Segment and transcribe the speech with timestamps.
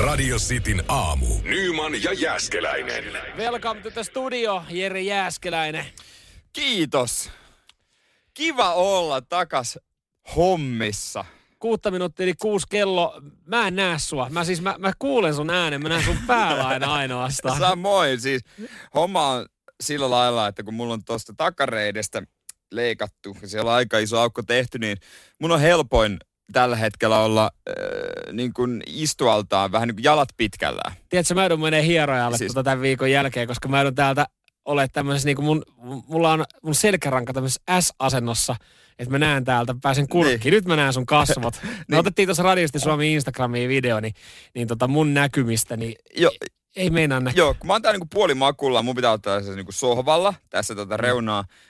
[0.00, 1.26] Radio Cityn aamu.
[1.42, 3.04] Nyman ja Jäskeläinen.
[3.36, 5.84] Welcome to the studio, Jere Jääskeläinen.
[6.52, 7.30] Kiitos.
[8.34, 9.78] Kiva olla takas
[10.36, 11.24] hommissa.
[11.58, 13.22] Kuutta minuuttia eli kuusi kello.
[13.46, 14.28] Mä en näe sua.
[14.30, 15.82] Mä siis, mä, mä kuulen sun äänen.
[15.82, 17.58] Mä näen sun päällä aina ainoastaan.
[17.58, 18.42] Samoin siis
[18.94, 19.46] homma on
[19.80, 22.22] sillä lailla, että kun mulla on tuosta takareidestä
[22.70, 24.96] leikattu ja siellä on aika iso aukko tehty, niin
[25.38, 26.18] mun on helpoin
[26.52, 30.92] tällä hetkellä olla äh, niin kuin istualtaan vähän niin kuin jalat pitkällä.
[31.08, 32.52] Tiedätkö, mä joudun menee hierojalle siis...
[32.52, 34.26] tota tämän viikon jälkeen, koska mä joudun täältä
[34.64, 35.62] ole tämmöisessä, niin kuin mun,
[36.08, 38.56] mulla on mun selkäranka tämmöisessä S-asennossa,
[38.98, 40.40] että mä näen täältä, pääsen kurkkiin.
[40.44, 40.54] Niin.
[40.54, 41.60] Nyt mä näen sun kasvot.
[41.62, 41.98] Me niin.
[41.98, 44.14] otettiin tuossa radiosti Suomi Instagramiin video, niin,
[44.54, 46.30] niin tota mun näkymistä, niin jo,
[46.76, 47.38] ei meinaa näkyä.
[47.38, 50.96] Joo, kun mä oon täällä niinku puolimakulla, mun pitää ottaa se niinku sohvalla, tässä tota
[50.96, 51.00] mm.
[51.00, 51.69] reunaa äh,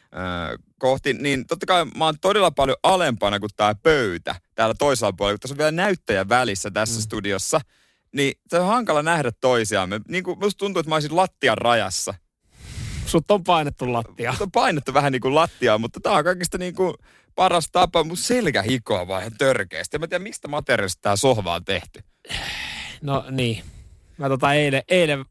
[0.79, 5.35] kohti, niin totta kai mä oon todella paljon alempana kuin tää pöytä täällä toisella puolella,
[5.35, 7.03] kun tässä on vielä näyttäjä välissä tässä mm.
[7.03, 7.61] studiossa.
[8.13, 10.01] Niin se on hankala nähdä toisiamme.
[10.09, 12.15] Niin kuin musta tuntuu, että mä olisin lattian rajassa.
[13.07, 14.31] Sut on painettu lattia.
[14.31, 16.95] Mut on painettu vähän niin kuin lattiaa, mutta tää on kaikista niin kuin
[17.35, 18.05] paras tapa.
[18.05, 19.97] Mun selkä hikoa vaan ihan törkeästi.
[19.97, 22.01] En mä tiedä, mistä materiaalista tää sohva on tehty.
[23.03, 23.65] No niin.
[24.19, 25.25] Mä tota eilen, eilen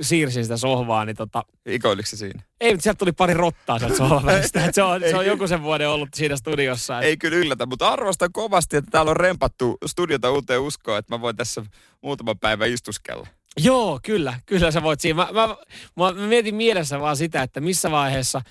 [0.00, 1.44] siirsin sitä sohvaa, niin tota...
[1.66, 2.42] Ikoiliko se siinä?
[2.60, 4.60] Ei, mutta sieltä tuli pari rottaa sieltä sohvasta.
[4.72, 6.98] se, on, se on joku sen vuoden ollut siinä studiossa.
[6.98, 7.06] Että...
[7.06, 11.20] Ei kyllä yllätä, mutta arvostan kovasti, että täällä on rempattu studiota uuteen uskoon, että mä
[11.20, 11.62] voin tässä
[12.02, 13.26] muutama päivä istuskella.
[13.56, 14.40] Joo, kyllä.
[14.46, 15.16] Kyllä sä voit siinä.
[15.16, 15.56] Mä, mä,
[15.96, 18.42] mä, mä mietin mielessä vaan sitä, että missä vaiheessa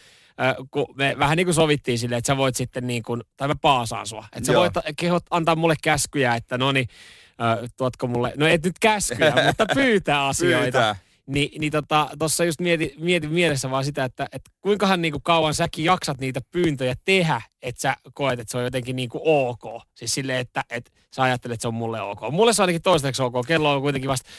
[0.72, 3.56] kun me vähän niin kuin sovittiin silleen, että sä voit sitten niin kuin, tai mä
[3.62, 4.26] paasaan sua.
[4.36, 4.62] Että sä Joo.
[4.62, 6.88] voit kehot antaa mulle käskyjä, että no niin,
[7.78, 10.62] tuotko mulle, no et nyt käskyjä, mutta pyytää asioita.
[10.62, 10.96] Pyytää.
[11.30, 15.54] Ni, niin tota, tuossa just mietin, mietin mielessä vaan sitä, että, että kuinkahan niinku kauan
[15.54, 19.84] säkin jaksat niitä pyyntöjä tehdä, että sä koet, että se on jotenkin niinku ok.
[19.96, 22.20] Siis silleen, että, että sä ajattelet, että se on mulle ok.
[22.32, 23.34] Mulle se on ainakin toistaiseksi ok.
[23.48, 24.30] Kello on kuitenkin vasta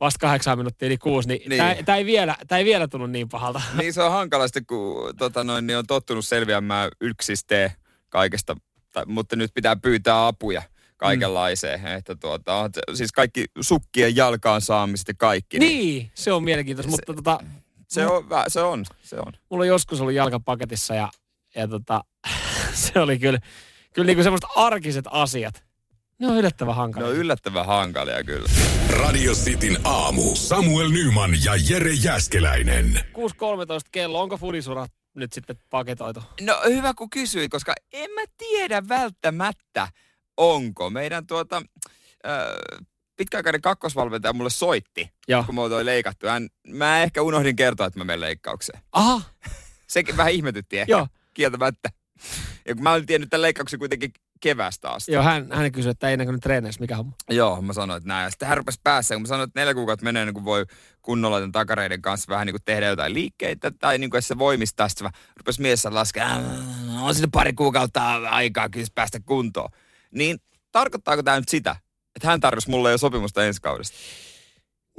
[0.00, 1.84] vasta kahdeksan minuuttia eli kuusi, niin, niin.
[1.84, 3.62] tämä ei, vielä, ei vielä tunnu niin pahalta.
[3.78, 7.72] Niin se on hankalasti, kun tota noin, niin on tottunut selviämään yksiste
[8.08, 8.56] kaikesta,
[8.92, 10.62] tai, mutta nyt pitää pyytää apuja
[11.00, 11.80] kaikenlaiseen.
[11.80, 11.86] Mm.
[11.86, 15.58] Että tuota, siis kaikki sukkien jalkaan saamiset ja kaikki.
[15.58, 17.38] Niin, niin se on mielenkiintoista, mutta tota...
[17.88, 19.32] Se on, se on, se on.
[19.50, 21.08] Mulla on joskus ollut jalkapaketissa ja,
[21.54, 22.04] ja tota,
[22.72, 23.38] se oli kyllä,
[23.94, 25.64] kyllä niinku semmoista arkiset asiat.
[26.18, 27.06] Ne on yllättävän hankalia.
[27.06, 28.48] Ne on yllättävän hankalia kyllä.
[28.90, 30.22] Radio Cityn aamu.
[30.34, 32.84] Samuel Nyman ja Jere Jäskeläinen.
[32.94, 33.00] 6.13
[33.92, 34.20] kello.
[34.20, 36.22] Onko fudisurat nyt sitten paketoitu?
[36.40, 39.88] No hyvä kun kysyit, koska en mä tiedä välttämättä
[40.40, 40.90] onko.
[40.90, 41.62] Meidän tuota,
[42.26, 42.86] äh,
[43.16, 45.44] pitkäaikainen kakkosvalmentaja mulle soitti, Joo.
[45.44, 46.26] kun mulla oli leikattu.
[46.26, 48.82] Hän, mä ehkä unohdin kertoa, että mä menen leikkaukseen.
[48.92, 49.22] Aha.
[49.86, 50.92] Sekin vähän ihmetytti ehkä.
[50.92, 51.06] Joo.
[51.34, 51.88] Kieltämättä.
[52.68, 55.12] Ja kun mä olin tiennyt tämän leikkauksen kuitenkin kevästä asti.
[55.12, 57.12] Joo, hän, hän kysyi, että ei näkynyt treeneissä, mikä homma.
[57.30, 58.24] Joo, mä sanoin, että näin.
[58.24, 60.66] Ja sitten hän rupesi päässä, kun mä sanoin, että neljä kuukautta menee, niin kun voi
[61.02, 64.88] kunnolla tämän takareiden kanssa vähän niin kuin tehdä jotain liikkeitä, tai niin kuin se voimistaa,
[64.88, 66.28] sitten rupesi mies laskea,
[67.00, 69.70] on sinne pari kuukautta aikaa kyllä päästä kuntoon.
[70.14, 70.38] Niin
[70.72, 71.76] tarkoittaako tämä nyt sitä,
[72.16, 73.96] että hän tarjosi mulle jo sopimusta ensi kaudesta?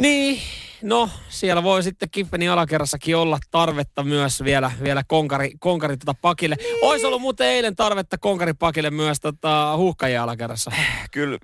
[0.01, 0.41] Niin,
[0.81, 6.55] no siellä voi sitten Kiffenin alakerrassakin olla tarvetta myös vielä, vielä konkari, konkari tota pakille.
[6.55, 6.77] Niin.
[6.81, 10.71] Olisi ollut muuten eilen tarvetta konkari pakille myös tota huuhkajien alakerrassa.
[11.11, 11.37] Kyllä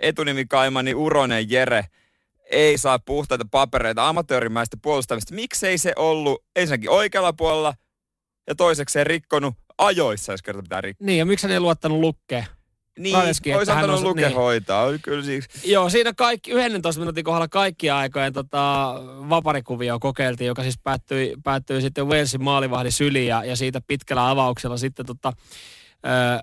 [0.00, 1.84] etunimi Kaimani Uronen Jere
[2.50, 5.34] ei saa puhtaita papereita amatöörimäistä puolustamista.
[5.34, 7.74] Miksei se ollut ensinnäkin oikealla puolella
[8.46, 11.06] ja toiseksi rikkonut ajoissa, jos kerta pitää rikkoa.
[11.06, 12.46] Niin, ja miksi hän ei luottanut lukkeen?
[12.98, 14.34] Niin, Radeski, olisi antanut Luke niin.
[14.34, 15.44] hoitaa, kyllä siis.
[15.64, 18.94] Joo, siinä kaikki, 11 minuutin kohdalla kaikkia aikojen tota,
[19.28, 24.76] vaparikuvia kokeiltiin, joka siis päättyi, päättyi sitten Walesin maalivahdin syliin ja, ja siitä pitkällä avauksella
[24.76, 25.32] sitten tota,
[26.06, 26.42] ö,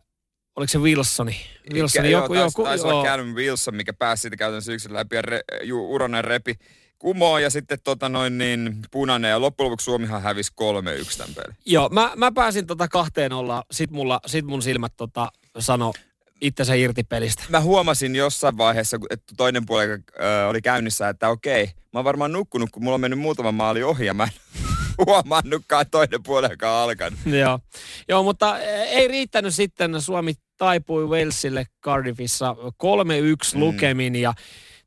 [0.56, 1.36] oliko se Wilsoni?
[1.74, 3.00] Wilsoni joku, joo, joku, taisi joo.
[3.00, 6.56] olla Wilson, mikä pääsi siitä käytännössä yksin läpi ja re, ju, Uronen repi
[7.00, 11.58] kumoon ja sitten tota noin niin punainen ja loppujen lopuksi Suomihan hävisi 3-1 tämän pelin.
[11.66, 15.94] Joo, mä, mä pääsin tota kahteen olla, sit, mulla, sit mun silmät tota sano
[16.42, 17.44] itsensä irti pelistä.
[17.50, 22.32] Mä huomasin jossain vaiheessa, että toinen puoli äh, oli käynnissä, että okei, mä oon varmaan
[22.32, 24.30] nukkunut, kun mulla on mennyt muutama maali ohi ja mä en
[25.06, 26.20] huomannutkaan toinen
[26.64, 27.20] on alkanut.
[27.26, 27.60] Joo.
[28.08, 30.02] Joo, mutta ei riittänyt sitten.
[30.02, 33.60] Suomi taipui Walesille Cardiffissa 3-1 mm.
[33.60, 34.34] lukemin ja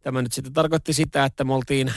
[0.00, 1.92] Tämä nyt sitten tarkoitti sitä, että me oltiin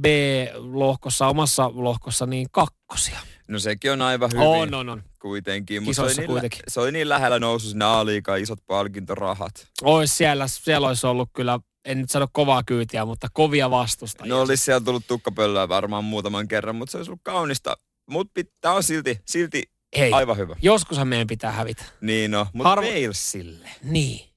[0.00, 3.18] B-lohkossa, omassa lohkossa niin kakkosia.
[3.48, 4.46] No sekin on aivan hyvin.
[4.46, 5.02] On, on, on.
[5.18, 5.82] Kuitenkin.
[5.82, 6.58] Mutta se, oli niin kuitenkin.
[6.58, 9.68] Lä- se oli niin lähellä nousu sinne a isot palkintorahat.
[9.82, 14.34] Ois siellä, siellä olisi ollut kyllä, en nyt sano kovaa kyytiä, mutta kovia vastustajia.
[14.34, 17.76] No olisi siellä tullut tukkapöllöä varmaan muutaman kerran, mutta se olisi ollut kaunista.
[18.10, 19.62] Mutta tämä on silti, silti
[19.98, 20.56] Hei, aivan hyvä.
[20.62, 21.84] joskushan meidän pitää hävitä.
[22.00, 22.86] Niin no, mutta Harvo...
[22.86, 23.68] Walesille.
[23.82, 24.28] Niin.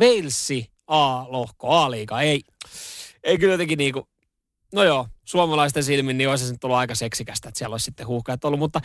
[0.00, 2.42] Walesi A-lohko, A-liiga, ei.
[3.24, 4.08] ei kyllä jotenkin niinku,
[4.74, 8.06] no joo, suomalaisten silmin, niin olisi se nyt ollut aika seksikästä, että siellä olisi sitten
[8.06, 8.58] huuhkajat ollut.
[8.58, 8.80] Mutta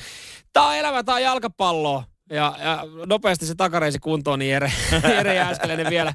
[0.54, 2.04] tämä on elämä, tämä on jalkapalloa.
[2.30, 4.72] Ja, ja nopeasti se takareisi kuntoon, niin Jere,
[5.68, 6.14] Jere vielä,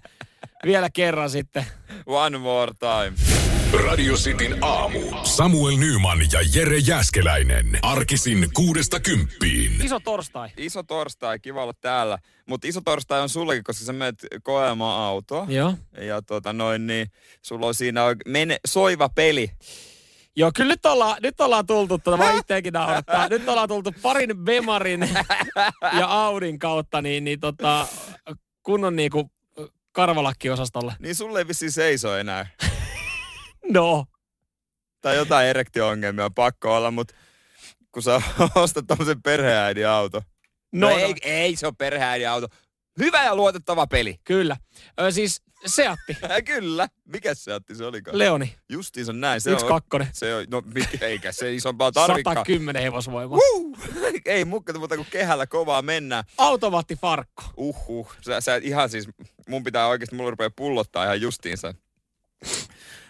[0.65, 1.67] vielä kerran sitten.
[2.07, 3.44] One more time.
[3.73, 5.01] Radio Cityn aamu.
[5.23, 7.79] Samuel Nyman ja Jere Jäskeläinen.
[7.83, 9.73] Arkisin kuudesta kymppiin.
[9.85, 10.49] Iso torstai.
[10.57, 12.19] Iso torstai, kiva olla täällä.
[12.47, 15.47] Mutta iso torstai on sullekin, koska sä menet koemaan autoa.
[15.49, 15.75] Joo.
[16.01, 17.07] Ja tota noin, niin
[17.43, 19.51] sulla on siinä mene, soiva peli.
[20.37, 23.29] Joo, kyllä nyt ollaan, nyt ollaan tultu, tuota, mä itseäkin naurattaa.
[23.29, 25.09] Nyt ollaan tultu parin Bemarin
[25.99, 27.87] ja Audin kautta, niin, niin tota,
[28.63, 29.31] kunnon niinku
[29.93, 30.95] karvalakki-osastolle.
[30.99, 32.47] Niin sulle ei vissiin seiso enää.
[33.71, 34.07] No,
[35.01, 37.15] Tai jotain erektio-ongelmia on pakko olla, mutta
[37.93, 38.23] kun sä
[38.55, 40.23] ostat tommosen perheäidin auto.
[40.73, 42.49] no, No, no, ei, ei se on perheäidin auto.
[42.99, 44.21] Hyvä ja luotettava peli.
[44.25, 44.57] kyllä.
[45.01, 46.17] Ö, siis Seatti,
[46.55, 46.89] Kyllä.
[47.05, 48.19] Mikä se otti se olikaan?
[48.19, 49.41] Leoni, Justiinsa näin.
[49.41, 50.09] Se yksi on, kakkonen.
[50.13, 52.35] Se on, no mikä, eikä se isompaa tarvikkaa.
[52.35, 53.39] 110 hevosvoimaa.
[53.55, 53.79] Uh,
[54.25, 56.25] ei mukka, mutta kun kehällä kovaa mennään.
[56.39, 57.43] Automaattifarkko.
[57.57, 58.15] Uhuh.
[58.21, 59.09] Sä, sä ihan siis,
[59.49, 61.75] mun pitää oikeasti, mulla rupeaa pullottaa ihan justiinsa.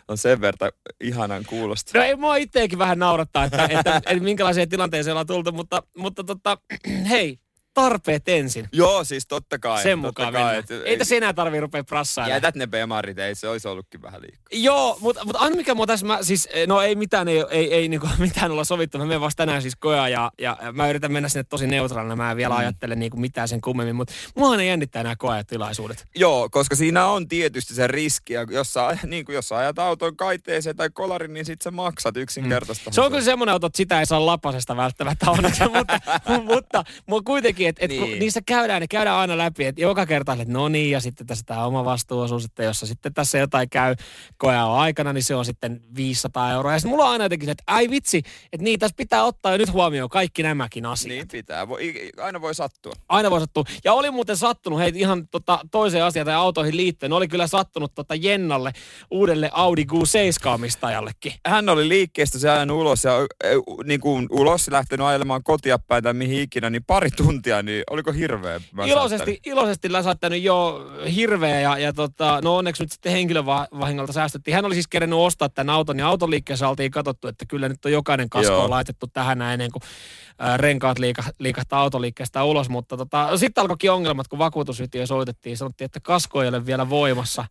[0.08, 0.70] On sen verran
[1.00, 1.98] ihanan kuulosta.
[1.98, 6.24] No ei mua itseäkin vähän naurattaa, että, että, että minkälaiseen tilanteeseen ollaan tultu, mutta, mutta
[6.24, 6.58] tota,
[7.10, 7.38] hei,
[7.74, 8.68] tarpeet ensin.
[8.72, 9.82] Joo, siis totta kai.
[9.82, 12.36] Sen totta mukaan kai, et- Ei tässä enää tarvii rupea prassailemaan.
[12.36, 14.44] Jätät ne bemarit, ei se olisi ollutkin vähän liikaa.
[14.52, 17.88] Joo, mutta, mutta aina mikä mua tässä, mä, siis, no ei mitään, ei, ei, ei
[17.88, 18.98] niinku, mitään olla sovittu.
[18.98, 22.16] Mä menen vasta tänään siis koja ja, ja, ja mä yritän mennä sinne tosi neutraalina.
[22.16, 22.58] Mä en vielä mm.
[22.60, 26.06] ajattele niinku mitään sen kummemmin, mutta mua ne jännittää nämä koejatilaisuudet.
[26.16, 29.78] Joo, koska siinä on tietysti se riski, ja jos sä, niin kuin jos sä ajat
[29.78, 32.90] auton kaiteeseen tai kolarin, niin sit sä maksat yksinkertaista.
[32.92, 36.00] Se on kyllä semmoinen auto, että sitä ei saa lapasesta välttämättä onneksi, mutta,
[36.44, 38.18] mutta, mutta kuitenkin, että et, kun Niin.
[38.18, 41.44] niissä käydään, ne käydään aina läpi, että joka kerta, että no niin, ja sitten tässä
[41.46, 43.94] tämä oma vastuuosuus, että jos sitten tässä jotain käy
[44.36, 46.72] koeaon aikana, niin se on sitten 500 euroa.
[46.72, 48.22] Ja sitten mulla on aina jotenkin, että ai vitsi,
[48.52, 51.08] että niin, tässä pitää ottaa jo nyt huomioon kaikki nämäkin asiat.
[51.08, 52.92] Niin pitää, voi, aina voi sattua.
[53.08, 53.64] Aina voi sattua.
[53.84, 57.94] Ja oli muuten sattunut, hei ihan tota, toiseen asiaan tai autoihin liittyen, oli kyllä sattunut
[57.94, 58.72] tota Jennalle,
[59.10, 61.32] uudelle Audi Q7 omistajallekin.
[61.46, 63.12] Hän oli liikkeestä se ajanut ulos ja
[63.84, 68.12] niin kuin ulos lähtenyt ajelemaan kotia päin tai mihin ikinä, niin pari tuntia, niin oliko
[68.12, 68.60] hirveä?
[68.72, 74.54] Mä Iloisesti, iloisesti läsättänyt jo hirveä ja, ja tota, no onneksi nyt sitten henkilövahingolta säästettiin.
[74.54, 77.92] Hän oli siis kerennyt ostaa tämän auton ja autoliikkeessä oltiin katsottu, että kyllä nyt on
[77.92, 79.82] jokainen kasko on laitettu tähän näin ennen kuin
[80.38, 82.68] ää, renkaat liika, liikahtaa autoliikkeestä ulos.
[82.68, 85.56] Mutta tota, sitten alkoikin ongelmat, kun vakuutusyhtiö soitettiin.
[85.56, 87.44] Sanottiin, että kasko ei ole vielä voimassa.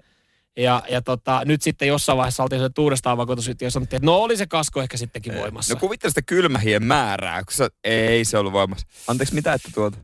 [0.58, 4.16] Ja, ja tota, nyt sitten jossain vaiheessa oltiin se uudestaan vakuutusyhtiö ja sanottiin, että no
[4.16, 5.74] oli se kasko ehkä sittenkin voimassa.
[5.74, 8.88] No kuvittele sitä kylmähien määrää, kun sä, ei se ollut voimassa.
[9.08, 9.98] Anteeksi, mitä että tuolta?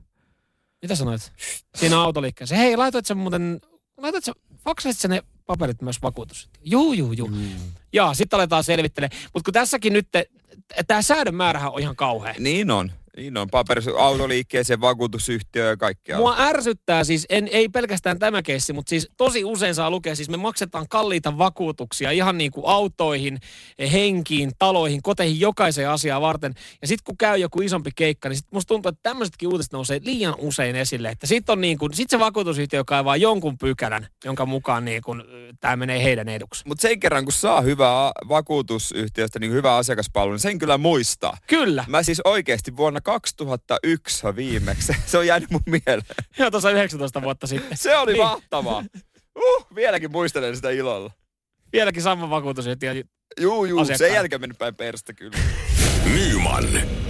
[0.82, 1.32] Mitä sanoit?
[1.76, 2.56] Siinä autoliikkeessä.
[2.56, 3.62] Hei, laitoit sä muuten,
[3.98, 6.50] laitoit sä, faksasit sä ne paperit myös vakuutus?
[6.64, 7.28] Juu, juu, juu.
[7.28, 7.50] Mm.
[7.94, 9.22] Ja sitten aletaan selvittelemään.
[9.34, 10.08] Mutta kun tässäkin nyt,
[10.88, 12.34] tämä säädön määrähän on ihan kauhea.
[12.40, 12.92] Niin on.
[13.20, 13.48] Niin on.
[13.52, 16.18] Paperis, autoliikkeeseen, vakuutusyhtiö ja kaikkea.
[16.18, 20.30] Mua ärsyttää siis, en, ei pelkästään tämä keissi, mutta siis tosi usein saa lukea, siis
[20.30, 23.40] me maksetaan kalliita vakuutuksia ihan niin kuin autoihin,
[23.92, 26.54] henkiin, taloihin, koteihin, jokaiseen asiaan varten.
[26.82, 30.00] Ja sitten kun käy joku isompi keikka, niin sit musta tuntuu, että tämmöisetkin uutiset nousee
[30.04, 31.10] liian usein esille.
[31.10, 35.24] Että sitten on niin kuin, sit se vakuutusyhtiö kaivaa jonkun pykälän, jonka mukaan niin kuin,
[35.60, 36.64] tämä menee heidän eduksi.
[36.68, 41.38] Mutta sen kerran, kun saa hyvää vakuutusyhtiöstä niin hyvää asiakaspalvelua, niin sen kyllä muistaa.
[41.48, 41.86] Kyllä.
[41.88, 44.94] Mä siis oikeasti vuonna 2001 viimeksi.
[45.06, 46.02] Se on jäänyt mun mieleen.
[46.40, 47.78] Joo, tuossa 19 vuotta sitten.
[47.78, 48.24] Se oli Niin.
[48.24, 48.84] mahtavaa.
[49.36, 51.12] Uh, vieläkin muistelen sitä ilolla.
[51.74, 53.04] Vieläkin sama vakuutusyhtiö.
[53.40, 53.98] Juu, juu, Asiakkaan.
[54.10, 55.38] sen jälkeen mennyt päin perstä kyllä.
[56.14, 56.66] Nyman,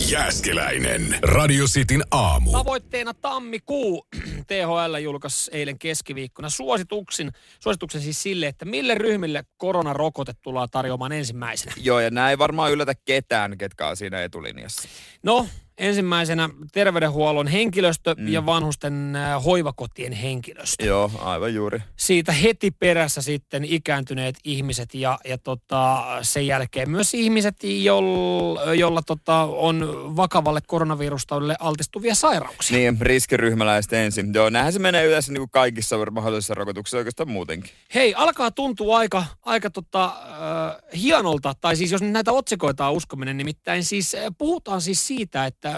[0.09, 1.17] Jääskeläinen.
[1.21, 2.51] Radio Cityn aamu.
[2.51, 4.07] Tavoitteena tammikuu.
[4.47, 11.73] THL julkaisi eilen keskiviikkona suosituksen, suosituksen siis sille, että mille ryhmille koronarokote tullaan tarjoamaan ensimmäisenä.
[11.77, 14.89] Joo, ja näin ei varmaan yllätä ketään, ketkä on siinä etulinjassa.
[15.23, 15.47] No,
[15.79, 18.27] ensimmäisenä terveydenhuollon henkilöstö mm.
[18.27, 20.85] ja vanhusten äh, hoivakotien henkilöstö.
[20.85, 21.79] Joo, aivan juuri.
[21.95, 29.01] Siitä heti perässä sitten ikääntyneet ihmiset ja, ja tota, sen jälkeen myös ihmiset, jolla, jolla
[29.01, 32.77] tota, on vakavalle koronavirustaudelle altistuvia sairauksia.
[32.77, 34.33] Niin, riskiryhmäläiset ensin.
[34.33, 37.71] Joo, näinhän se menee yleensä niin kuin kaikissa mahdollisissa rokotuksissa oikeastaan muutenkin.
[37.93, 43.37] Hei, alkaa tuntua aika, aika tota, äh, hienolta, tai siis jos näitä otsikoita on uskominen,
[43.37, 45.68] nimittäin siis äh, puhutaan siis siitä, että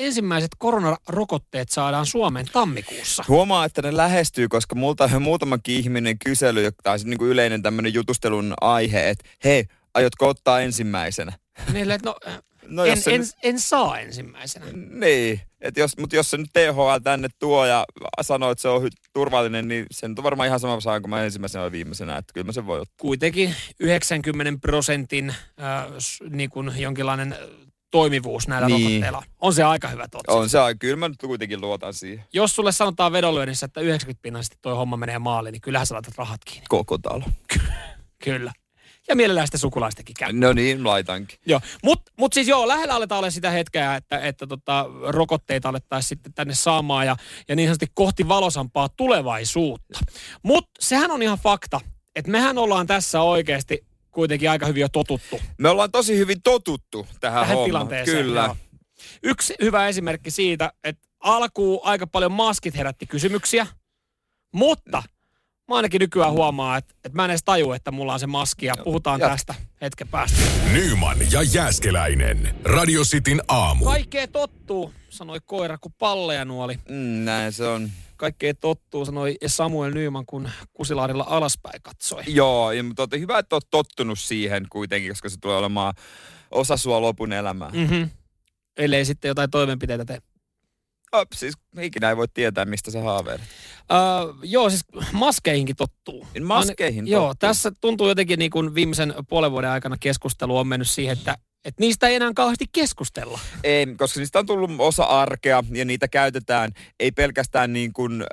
[0.00, 3.24] ensimmäiset koronarokotteet saadaan Suomeen tammikuussa.
[3.28, 7.62] Huomaa, että ne lähestyy, koska multa on muutamakin ihminen kysely, tai siis niin kuin yleinen
[7.62, 9.64] tämmöinen jutustelun aihe, että hei,
[9.94, 11.32] aiotko ottaa ensimmäisenä?
[11.72, 12.38] Niille, no, äh,
[12.70, 14.66] No, en, en, nyt- en saa ensimmäisenä.
[14.90, 17.84] Niin, et jos, mutta jos se nyt THL tänne tuo ja
[18.20, 21.24] sanoo, että se on turvallinen, niin se nyt on varmaan ihan sama saa kuin mä
[21.24, 22.94] ensimmäisenä vai viimeisenä, että kyllä mä sen voi ottaa.
[23.00, 25.86] Kuitenkin 90 prosentin äh,
[26.30, 27.36] niin kuin jonkinlainen
[27.90, 28.82] toimivuus näillä Niin.
[28.86, 29.22] rokotteilla.
[29.40, 30.32] On se aika hyvä totta.
[30.32, 32.24] On se, ai- kyllä mä nyt kuitenkin luotan siihen.
[32.32, 36.18] Jos sulle sanotaan vedonlyönnissä, että 90 pinnallisesti toi homma menee maaliin, niin kyllähän sä laitat
[36.18, 36.66] rahat kiinni.
[36.68, 37.22] Koko talo.
[38.24, 38.52] Kyllä.
[39.08, 40.32] Ja mielellään sitten sukulaistakin käy.
[40.32, 41.38] No niin, laitankin.
[41.46, 46.08] Joo, mutta mut siis joo, lähellä aletaan olla sitä hetkeä, että, että tota, rokotteita alettaisiin
[46.08, 47.16] sitten tänne saamaan ja,
[47.48, 49.98] ja niin sanotusti kohti valosampaa tulevaisuutta.
[50.42, 51.80] Mutta sehän on ihan fakta,
[52.16, 57.06] että mehän ollaan tässä oikeasti kuitenkin aika hyvin jo totuttu Me ollaan tosi hyvin totuttu
[57.20, 58.26] tähän, tähän tilanteeseen.
[58.26, 58.44] Kyllä.
[58.44, 58.56] joo.
[59.22, 63.66] Yksi hyvä esimerkki siitä, että alkuun aika paljon maskit herätti kysymyksiä,
[64.52, 65.02] mutta
[65.68, 68.66] mä ainakin nykyään huomaan, että, että mä en edes taju, että mulla on se maski
[68.66, 69.34] ja puhutaan Jatka.
[69.34, 70.40] tästä hetken päästä.
[70.72, 72.54] Nyman ja Jääskeläinen.
[72.64, 73.84] Radio Cityn aamu.
[73.84, 76.78] Kaikkea tottuu, sanoi koira, kun palleja nuoli.
[76.88, 77.90] Mm, näin se on.
[78.16, 82.22] Kaikkea tottuu, sanoi Samuel Nyyman, kun Kusilaarilla alaspäin katsoi.
[82.26, 85.94] Joo, ja, mutta hyvä, että oot tottunut siihen kuitenkin, koska se tulee olemaan
[86.50, 87.70] osa sua lopun elämää.
[87.70, 87.78] Mm.
[87.78, 88.10] Mm-hmm.
[88.76, 90.18] Ellei sitten jotain toimenpiteitä tee.
[91.12, 93.40] Oh, siis ikinä ei voi tietää, mistä sä haaveilet.
[93.42, 96.26] Uh, joo, siis maskeihinkin tottuu.
[96.42, 97.48] Maskeihin Joo, tottuu.
[97.48, 101.80] tässä tuntuu jotenkin niin kuin viimeisen puolen vuoden aikana keskustelu on mennyt siihen, että, että
[101.80, 103.40] niistä ei enää kauheasti keskustella.
[103.64, 108.24] Ei, koska niistä on tullut osa arkea ja niitä käytetään ei pelkästään niin kuin,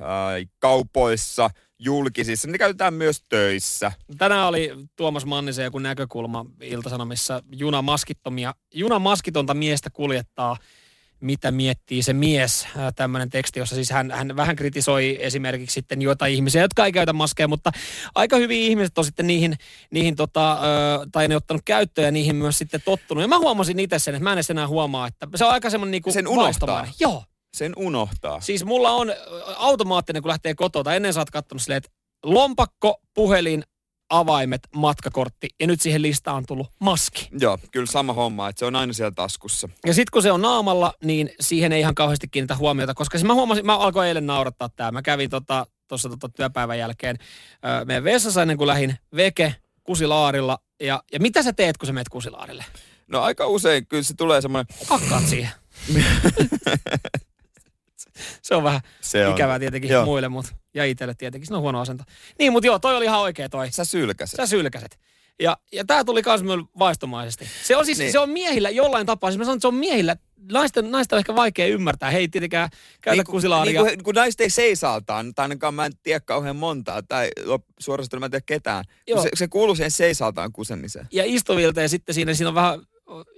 [0.00, 3.92] äh, kaupoissa, julkisissa, niitä käytetään myös töissä.
[4.18, 10.56] Tänään oli Tuomas Mannisen joku näkökulma Iltasanomissa junamaskittomia, junamaskitonta miestä kuljettaa
[11.22, 16.34] mitä miettii se mies, tämmöinen teksti, jossa siis hän, hän vähän kritisoi esimerkiksi sitten jotain
[16.34, 17.70] ihmisiä, jotka ei käytä maskeja, mutta
[18.14, 19.54] aika hyvin ihmiset on sitten niihin,
[19.90, 20.58] niihin tota,
[21.12, 23.22] tai ne ottanut käyttöön ja niihin myös sitten tottunut.
[23.22, 25.70] Ja mä huomasin itse sen, että mä en edes enää huomaa, että se on aika
[25.70, 26.88] semmoinen niinku Sen unohtaa.
[27.00, 27.24] Joo.
[27.56, 28.40] Sen unohtaa.
[28.40, 29.14] Siis mulla on
[29.56, 31.90] automaattinen, kun lähtee kotoa, tai ennen sä oot katsonut silleen, että
[32.24, 33.64] lompakko, puhelin,
[34.12, 37.28] avaimet, matkakortti ja nyt siihen listaan on tullut maski.
[37.40, 39.68] Joo, kyllä sama homma, että se on aina siellä taskussa.
[39.86, 43.26] Ja sitten kun se on naamalla, niin siihen ei ihan kauheasti kiinnitä huomiota, koska siis
[43.26, 44.92] mä huomasin, mä alkoin eilen naurattaa tää.
[44.92, 47.18] Mä kävin tota, tuossa tota työpäivän jälkeen
[47.54, 49.54] ö, meidän vessassa ennen kuin lähin veke
[49.84, 50.58] kusilaarilla.
[50.82, 52.64] Ja, ja mitä sä teet, kun sä meet kusilaarille?
[53.08, 55.50] No aika usein kyllä se tulee semmoinen, Hakkaat siihen.
[58.42, 59.32] se on vähän se on.
[59.34, 60.04] ikävää tietenkin Joo.
[60.04, 61.46] muille, mutta ja itselle tietenkin.
[61.48, 62.04] Se on huono asento.
[62.38, 63.70] Niin, mutta joo, toi oli ihan oikea toi.
[63.72, 64.36] Sä sylkäset.
[64.36, 64.98] Sä sylkäset.
[65.40, 67.48] Ja, ja tää tuli myös vaistomaisesti.
[67.64, 68.04] Se on siis, Niin.
[68.04, 68.12] niin.
[68.12, 70.16] se on miehillä jollain tapaa, siis mä sanon, että se on miehillä,
[70.52, 72.10] naisten, naisten on ehkä vaikea ymmärtää.
[72.10, 72.68] He ei tietenkään
[73.00, 73.82] käytä niin kun- kusilaaria.
[73.82, 77.28] Niin kun, kun naiset ei seisaltaan, tai ainakaan mä en tiedä kauhean montaa, tai
[77.78, 78.84] suorastaan mä en tiedä ketään.
[79.06, 79.22] Joo.
[79.22, 81.08] Se, se kuuluu siihen seisaltaan kusemiseen.
[81.12, 82.80] Ja istuvilta ja sitten siinä, siinä on vähän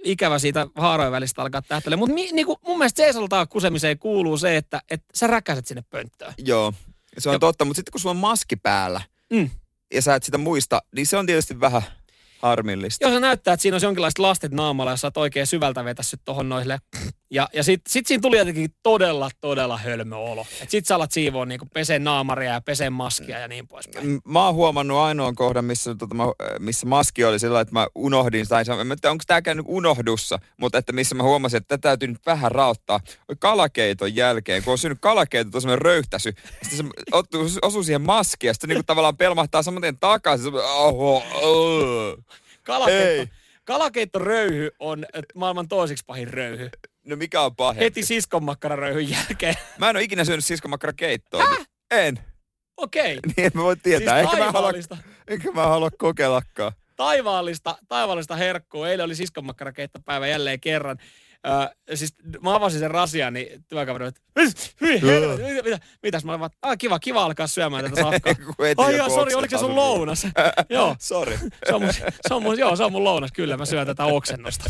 [0.03, 1.95] ikävä siitä haarojen välistä alkaa tähtele.
[1.95, 6.33] Mutta mi, niinku, mun mielestä seisaltaan kusemiseen kuuluu se, että, että sä räkäset sinne pönttöön.
[6.37, 6.73] Joo,
[7.17, 9.01] se on Ja- totta, mutta sitten kun sulla on maski päällä,
[9.33, 9.49] Mm.
[9.93, 11.81] ja sä et sitä muista, niin se on tietysti vähän
[12.41, 13.05] harmillista.
[13.05, 16.21] Jos se näyttää, että siinä on jonkinlaiset lastit naamalla, jos sä oot oikein syvältä vetässyt
[16.25, 16.79] tohon noisille.
[17.35, 20.45] Ja, ja sit, sit siinä tuli jotenkin todella, todella hölmö olo.
[20.61, 24.21] Et sit sä alat siivoa niinku peseen naamaria ja peseen maskia ja niin poispäin.
[24.25, 26.23] Mä oon huomannut ainoan kohdan, missä, tota, mä,
[26.59, 30.77] missä maski oli sillä että mä unohdin, tai en tiedä, onko tämä käynyt unohdussa, mutta
[30.77, 32.99] että missä mä huomasin, että tätä täytyy nyt vähän rauttaa.
[33.29, 38.53] Oli kalakeiton jälkeen, kun on syönyt kalakeito, tuossa röyhtäsy, sitten se osuu siihen maskiin, ja
[38.53, 40.51] sitten niin tavallaan pelmahtaa saman takaisin.
[40.51, 42.17] Se, oho, oh.
[42.63, 43.27] Kalakeitto, Ei.
[43.65, 46.69] kalakeittoröyhy on äh, maailman toiseksi pahin röyhy.
[47.05, 47.79] No mikä on pahe?
[47.79, 49.55] Heti siskonmakkararöyhyn jälkeen.
[49.79, 51.43] Mä en ole ikinä syönyt siskomakkarakeittoa.
[51.91, 52.19] En.
[52.77, 53.19] Okei.
[53.37, 54.21] Niin, en mä voi tietää.
[54.21, 54.71] Siis Ehkä mä, halua,
[55.27, 56.71] enkä mä halua kokeillakaan.
[56.95, 58.89] taivaallista, taivaallista herkkua.
[58.89, 60.97] Eilen oli siskonmakkarakeittapäivä jälleen kerran.
[61.47, 64.21] Öö, siis mä avasin sen rasian, niin työkaveri että
[64.81, 66.25] "Hyi, helvetti, mitä, mitä, mitäs?
[66.25, 68.33] Mä olin vaan, ah, kiva, kiva alkaa syömään tätä safkaa.
[68.85, 70.27] Ai joo, sori, oliko se sun lounas?
[70.69, 71.37] joo, Sori.
[71.67, 71.93] se on, mun,
[72.27, 74.63] se, on mun, joo, se on mun lounas, kyllä, mä syön tätä oksennosta.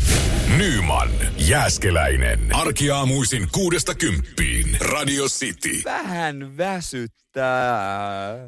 [0.58, 1.08] Nyman,
[1.38, 2.40] Jääskeläinen.
[2.52, 4.76] Arkiaamuisin kuudesta kymppiin.
[4.80, 5.82] Radio City.
[5.84, 7.16] Vähän väsyttää.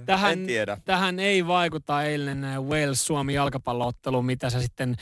[0.07, 0.77] Tähän, En tiedä.
[0.85, 4.97] tähän ei vaikuta eilen Wales-Suomi jalkapalloottelu, mitä sä sitten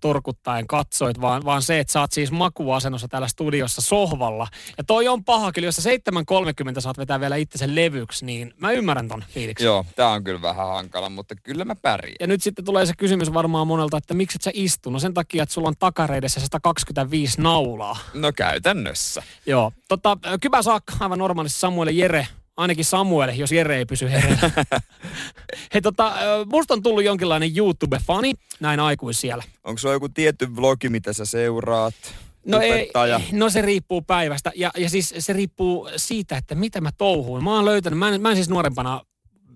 [0.00, 4.46] torkuttaen katsoit, vaan, vaan se, että sä oot siis makuasennossa täällä studiossa sohvalla.
[4.78, 5.90] Ja toi on paha, kyllä jos sä
[6.74, 9.66] 7.30 saat vetää vielä itse sen levyksi, niin mä ymmärrän ton fiiliksen.
[9.66, 12.16] Joo, tää on kyllä vähän hankala, mutta kyllä mä pärjään.
[12.20, 14.90] Ja nyt sitten tulee se kysymys varmaan monelta, että miksi et sä istu?
[14.90, 17.98] No sen takia, että sulla on takareidessä 125 naulaa.
[18.14, 19.22] No käytännössä.
[19.46, 19.72] Joo.
[19.88, 22.28] Tota, Kybä saakka aivan normaalisti Samuel Jere
[22.58, 24.50] Ainakin Samuel, jos Jere ei pysy hereillä.
[25.74, 26.14] Hei tota,
[26.46, 29.44] musta on tullut jonkinlainen YouTube-fani, näin aikuis siellä.
[29.64, 31.94] Onko se joku tietty vlogi, mitä sä seuraat?
[32.46, 32.90] No, ei,
[33.32, 37.44] no se riippuu päivästä ja, ja siis se riippuu siitä, että mitä mä touhuun.
[37.44, 39.00] Mä oon löytänyt, mä en, mä en siis nuorempana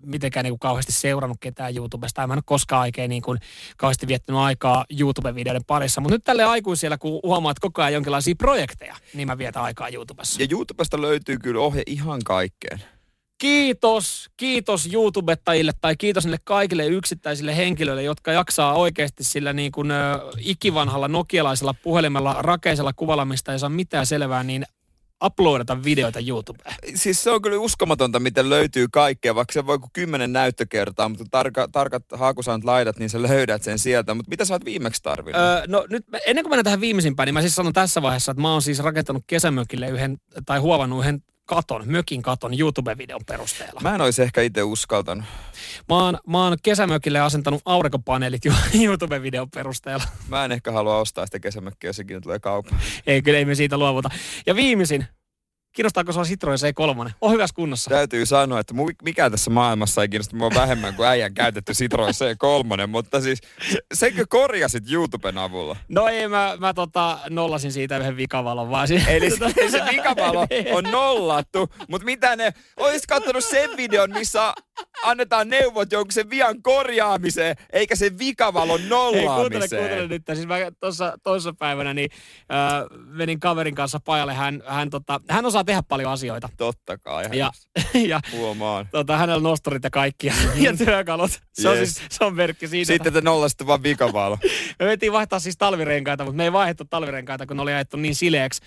[0.02, 2.26] mitenkään niin kuin kauheasti seurannut ketään YouTubesta.
[2.26, 3.38] Mä en ole koskaan oikein niin kuin
[3.76, 6.00] kauheasti viettänyt aikaa YouTube-videoiden parissa.
[6.00, 10.42] Mutta nyt tälle aikuisilla, kun huomaat koko ajan jonkinlaisia projekteja, niin mä vietän aikaa YouTubessa.
[10.42, 12.82] Ja YouTubesta löytyy kyllä ohje ihan kaikkeen.
[13.38, 19.90] Kiitos, kiitos YouTubettajille tai kiitos niille kaikille yksittäisille henkilöille, jotka jaksaa oikeasti sillä niin kuin,
[19.90, 24.64] ö, ikivanhalla nokialaisella puhelimella rakeisella kuvalla, mistä ei saa mitään selvää, niin
[25.24, 26.74] uploadata videoita YouTubeen.
[26.94, 31.24] Siis se on kyllä uskomatonta, miten löytyy kaikkea, vaikka se voi kuin kymmenen näyttökertaa, mutta
[31.30, 34.14] tarka, tarkat haakusant laidat, niin sä löydät sen sieltä.
[34.14, 35.42] Mutta mitä sä oot viimeksi tarvinnut?
[35.42, 38.42] Öö, no nyt ennen kuin mennään tähän viimeisimpään, niin mä siis sanon tässä vaiheessa, että
[38.42, 43.80] mä oon siis rakentanut kesämökille yhden, tai huovannut yhden katon, mökin katon YouTube-videon perusteella.
[43.80, 45.24] Mä en olisi ehkä itse uskaltanut.
[45.88, 48.42] Mä oon, mä oon kesämökille asentanut aurinkopaneelit
[48.84, 50.04] YouTube-videon perusteella.
[50.28, 52.80] Mä en ehkä halua ostaa sitä kesämökkiä, jos sekin tulee kaupan.
[53.06, 54.10] Ei, kyllä ei me siitä luovuta.
[54.46, 55.06] Ja viimeisin,
[55.72, 57.10] Kiinnostaako sua Citroen C3?
[57.20, 57.90] On hyvässä kunnossa.
[57.90, 62.86] Täytyy sanoa, että mikä tässä maailmassa ei kiinnosta mua vähemmän kuin äijän käytetty Citroen C3,
[62.86, 63.38] mutta siis
[63.94, 65.76] senkö korjasit YouTuben avulla?
[65.88, 68.88] No ei, mä, mä tota, nollasin siitä yhden vikavalon vaan.
[69.08, 69.30] Eli
[69.70, 74.54] se vikavalo on nollattu, mutta mitä ne, olisit katsonut sen videon, missä
[75.02, 79.22] annetaan neuvot jonkun sen vian korjaamiseen, eikä sen vikavalon nollaamiseen.
[79.22, 80.22] Ei, kuuntele, kuuntele nyt.
[80.34, 82.10] Siis mä tuossa toisessa päivänä niin,
[82.52, 84.34] äh, menin kaverin kanssa pajalle.
[84.34, 86.48] Hän, hän, tota, hän osaa tehdä paljon asioita.
[86.56, 87.28] Totta kai.
[87.32, 87.50] Ja,
[88.08, 88.88] ja Huomaan.
[88.90, 91.30] Tota, hänellä nostorit ja kaikkia ja työkalut.
[91.30, 91.80] Se yes.
[91.80, 92.92] on siis se on merkki siitä.
[92.92, 94.38] Sitten te nollasitte vaan vikavalo.
[94.78, 98.14] me mentiin vaihtaa siis talvirenkaita, mutta me ei vaihdettu talvirenkaita, kun ne oli ajettu niin
[98.14, 98.60] sileeksi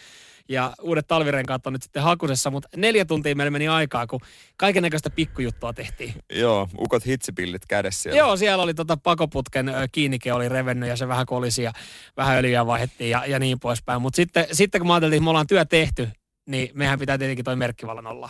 [0.50, 4.20] ja uudet talvirenkaat on nyt sitten hakusessa, mutta neljä tuntia meillä meni aikaa, kun
[4.58, 6.14] kaiken näköistä pikkujuttua tehtiin.
[6.34, 8.20] Joo, ukot hitsipillit kädessä siellä.
[8.20, 11.74] Joo, siellä oli tota pakoputken kiinnike oli revennyt ja se vähän kolisi ja
[12.18, 14.02] vähän öljyä vaihdettiin ja, ja niin poispäin.
[14.02, 16.10] Mutta sitten, sitten kun mä ajattelin, että me ollaan työ tehty,
[16.46, 18.30] niin mehän pitää tietenkin toi merkkivallan olla.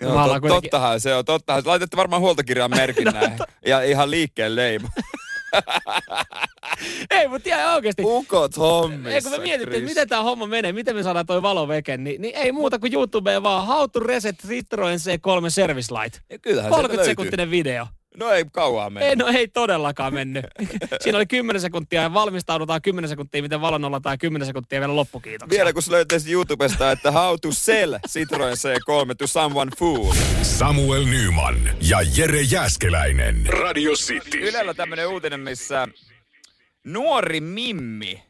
[0.00, 0.50] Joo, tot, kuitenkin...
[0.50, 1.62] tottahan se on, tottahan.
[1.66, 3.38] Laitette varmaan huoltokirjan merkin no, näin.
[3.66, 4.88] Ja ihan liikkeen leima.
[7.10, 8.02] Ei, mutta ihan oikeasti.
[8.04, 11.42] Ukot hommissa, Ei, kun me mietittiin, että miten tämä homma menee, miten me saadaan toi
[11.42, 15.94] valo veke, niin, niin ei muuta kuin YouTubeen vaan How to Reset Citroen C3 Service
[15.94, 16.20] Light.
[16.30, 17.86] Ja kyllähän 30 sekuntinen video.
[18.16, 19.10] No ei kauan mennyt.
[19.10, 20.44] Ei, no ei todellakaan mennyt.
[21.02, 24.96] Siinä oli 10 sekuntia ja valmistaudutaan 10 sekuntia, miten valon ollaan tai 10 sekuntia vielä
[24.96, 25.56] loppukiitoksia.
[25.56, 30.14] Vielä kun löytäisi YouTubesta, että how to sell Citroen C3 to someone fool.
[30.42, 33.46] Samuel Nyman ja Jere Jäskeläinen.
[33.46, 34.38] Radio City.
[34.38, 35.88] Ylellä tämmönen uutinen, missä
[36.84, 38.22] nuori Mimmi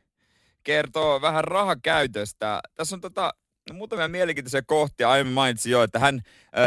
[0.63, 2.61] kertoo vähän rahakäytöstä.
[2.77, 3.35] Tässä on tota,
[3.73, 5.11] muutamia mielenkiintoisia kohtia.
[5.11, 6.21] Aiemmin mainitsin jo, että hän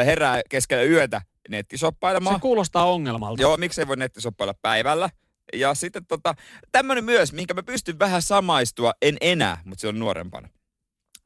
[0.05, 2.35] herää keskellä yötä nettisoppailemaan.
[2.35, 3.41] Se kuulostaa ongelmalta.
[3.41, 5.09] Joo, miksei voi nettisoppailla päivällä.
[5.53, 6.35] Ja sitten tota,
[6.71, 10.49] tämmönen myös, minkä mä pystyn vähän samaistua, en enää, mutta se on nuorempana.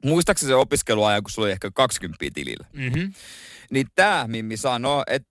[0.04, 2.66] Muistaakseni se opiskeluajan, kun sulla oli ehkä 20 tilillä.
[2.72, 3.12] Mm-hmm.
[3.70, 5.28] Niin tää Mimmi sanoo, että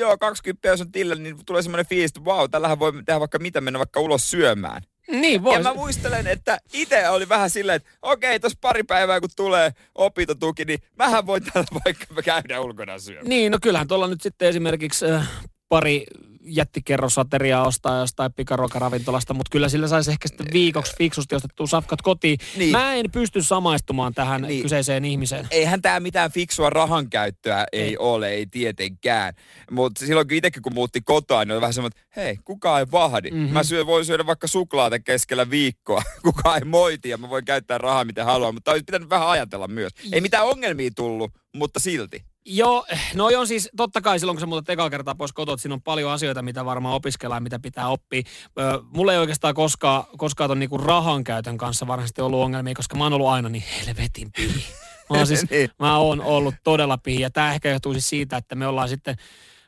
[0.00, 3.38] joo, 20 jos on tilillä, niin tulee semmoinen fiilis, että vau, tällähän voi tehdä vaikka
[3.38, 4.82] mitä, mennä vaikka ulos syömään.
[5.10, 5.56] Niin vois.
[5.56, 9.72] Ja mä muistelen, että itse oli vähän silleen, että okei, tuossa pari päivää kun tulee
[9.94, 13.28] opintotuki, niin mähän voin täällä vaikka käydä ulkona syömään.
[13.28, 15.28] Niin, no kyllähän tuolla nyt sitten esimerkiksi äh,
[15.68, 16.06] pari
[16.44, 22.38] jättikerrosateriaa ostaa jostain pikaruokaravintolasta, mutta kyllä sillä saisi ehkä sitten viikoksi fiksusti ostettua safkat kotiin.
[22.56, 22.72] Niin.
[22.72, 24.62] Mä en pysty samaistumaan tähän niin.
[24.62, 25.46] kyseiseen ihmiseen.
[25.50, 29.34] Eihän tämä mitään fiksua rahankäyttöä ei, ei ole, ei tietenkään.
[29.70, 32.86] Mutta silloin kun itsekin kun muutti kotoa, niin oli vähän semmoinen, että hei, kukaan ei
[32.92, 33.30] vahdi.
[33.30, 33.54] Mm-hmm.
[33.54, 36.02] Mä syö, voin syödä vaikka suklaata keskellä viikkoa.
[36.22, 38.54] kukaan ei moiti ja mä voin käyttää rahaa miten haluan.
[38.54, 39.92] Mutta olisi pitänyt vähän ajatella myös.
[40.12, 42.29] Ei mitään ongelmia tullut, mutta silti.
[42.44, 45.74] Joo, no on siis totta kai silloin, kun sä muutat ekaa kertaa pois kotot, siinä
[45.74, 48.22] on paljon asioita, mitä varmaan opiskellaan, mitä pitää oppia.
[48.58, 52.96] Ö, mulla ei oikeastaan koskaan, koskaan ton niinku rahan käytön kanssa varmasti ollut ongelmia, koska
[52.96, 54.64] mä oon ollut aina niin helvetin pihi.
[55.10, 55.70] Mä oon, siis, niin.
[55.78, 59.16] mä oon ollut todella pihi ja tää ehkä johtuu siis siitä, että me ollaan sitten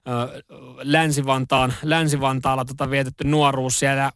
[0.08, 0.42] ö,
[0.82, 4.12] Länsi-Vantaan, Länsi-Vantaalla tota vietetty nuoruus siellä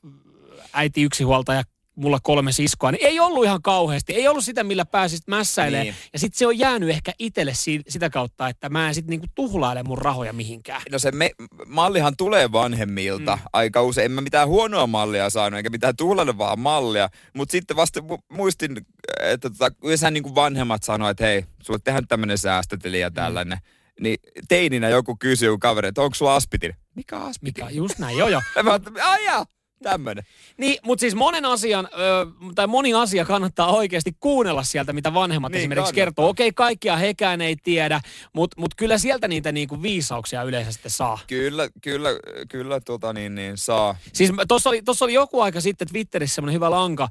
[0.72, 1.62] äiti yksinhuoltaja
[1.96, 4.12] mulla kolme siskoa, niin ei ollut ihan kauheasti.
[4.12, 5.86] Ei ollut sitä, millä pääsit mässäilemään.
[5.86, 5.94] Niin.
[6.12, 9.26] Ja sitten se on jäänyt ehkä itselle si- sitä kautta, että mä en sitten niinku
[9.34, 10.82] tuhlaile mun rahoja mihinkään.
[10.90, 11.30] No se me,
[11.66, 13.42] mallihan tulee vanhemmilta mm.
[13.52, 14.04] aika usein.
[14.04, 17.08] En mä mitään huonoa mallia saanut, eikä mitään tuhlailevaa mallia.
[17.34, 18.76] Mutta sitten vasta muistin,
[19.20, 23.14] että tota, yleensä niin kuin vanhemmat sanoivat, että hei, sulle tehdään tämmöinen säästötili ja mm.
[23.14, 23.58] tällainen.
[23.58, 24.02] Mm.
[24.02, 26.74] Niin teininä joku kysyy kaveri, että onko sulla aspitin?
[26.94, 27.64] Mikä aspitin?
[27.64, 28.42] Mikä, just näin, joo joo.
[28.62, 29.46] mä ajaa,
[29.82, 30.24] Tämmönen.
[30.56, 35.52] Niin, mutta siis monen asian, ö, tai moni asia kannattaa oikeasti kuunnella sieltä, mitä vanhemmat
[35.52, 36.04] Niin, esimerkiksi kannattaa.
[36.04, 36.28] kertoo.
[36.28, 38.00] Okei, kaikkia hekään ei tiedä,
[38.32, 41.18] mutta mut kyllä sieltä niitä niinku viisauksia yleensä sitten saa.
[41.26, 42.08] Kyllä, kyllä,
[42.48, 43.96] kyllä tota niin, niin saa.
[44.12, 47.08] Siis tuossa oli, tossa oli joku aika sitten Twitterissä semmoinen hyvä lanka.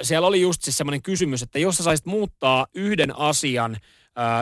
[0.00, 3.76] Ö, siellä oli just siis semmoinen kysymys, että jos sä saisit muuttaa yhden asian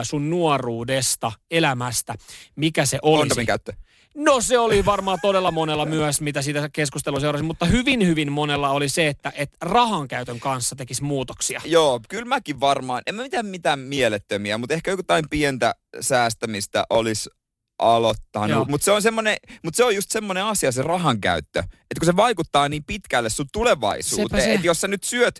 [0.03, 2.15] sun nuoruudesta, elämästä,
[2.55, 3.29] mikä se olisi?
[3.29, 3.73] Kondomin käyttö.
[4.15, 8.69] No se oli varmaan todella monella myös, mitä siitä keskustelua seurasi, mutta hyvin hyvin monella
[8.69, 11.61] oli se, että, että rahan käytön kanssa tekisi muutoksia.
[11.65, 13.01] Joo, kyllä mäkin varmaan.
[13.05, 17.29] En mä mitään, mitään mielettömiä, mutta ehkä jotain pientä säästämistä olisi
[17.79, 18.67] aloittanut.
[18.67, 19.01] Mutta se on
[19.63, 21.59] mutta se on just semmoinen asia, se rahan käyttö.
[21.59, 25.39] Että kun se vaikuttaa niin pitkälle sun tulevaisuuteen, että jos sä nyt syöt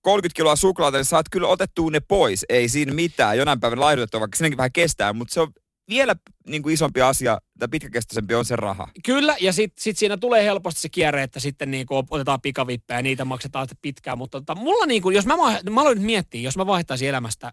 [0.00, 2.46] 30 kiloa suklaata, niin saat kyllä otettua ne pois.
[2.48, 3.38] Ei siinä mitään.
[3.38, 5.52] Jonain päivänä laihdutettua, vaikka sinnekin vähän kestää, mutta se on
[5.88, 8.88] vielä niin kuin isompi asia, tai pitkäkestoisempi on se raha.
[9.04, 13.02] Kyllä, ja sitten sit siinä tulee helposti se kierre, että sitten niinku otetaan pikavippejä ja
[13.02, 14.18] niitä maksetaan sitten pitkään.
[14.18, 15.34] Mutta tota, mulla niinku, jos mä,
[15.70, 17.52] mä aloin nyt miettiä, jos mä vaihtaisin elämästä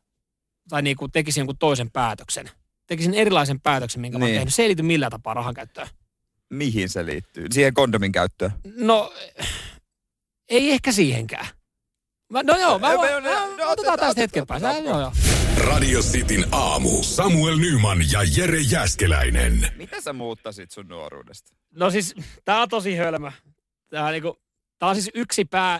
[0.69, 2.49] tai niinku tekisin jonkun toisen päätöksen,
[2.87, 4.39] tekisin erilaisen päätöksen, minkä mä oon Niin.
[4.39, 5.87] tehnyt, se ei liity millään tapaa rahan käyttöön.
[6.49, 7.45] Mihin se liittyy?
[7.51, 8.51] Siihen kondomin käyttöön.
[8.77, 9.13] No,
[10.49, 11.47] ei ehkä siihenkään.
[12.29, 14.71] Mä, no joo, mä, voin, mä, no, otetaan tästä hetken päästä.
[14.77, 15.11] Joo, joo.
[15.57, 17.03] Radio Cityn aamu.
[17.03, 19.67] Samuel Nyman ja Jere Jäskeläinen.
[19.75, 21.55] Mitä sä muuttasit sun nuoruudesta?
[21.75, 23.31] No siis, tää on tosi hölmö.
[23.89, 24.39] Tää on, niinku,
[24.79, 25.79] tää on siis yksi pää,